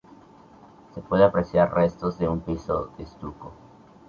[0.95, 3.51] Se pueden apreciar restos de un piso de estuco.